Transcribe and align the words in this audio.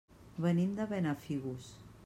Venim 0.45 0.71
de 0.79 0.87
Benafigos. 0.93 1.73